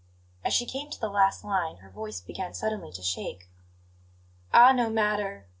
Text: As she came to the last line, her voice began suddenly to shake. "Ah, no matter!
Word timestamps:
As 0.43 0.51
she 0.51 0.65
came 0.65 0.89
to 0.89 0.99
the 0.99 1.11
last 1.11 1.43
line, 1.45 1.77
her 1.77 1.89
voice 1.91 2.21
began 2.21 2.55
suddenly 2.55 2.91
to 2.91 3.03
shake. 3.03 3.51
"Ah, 4.51 4.71
no 4.71 4.89
matter! 4.89 5.45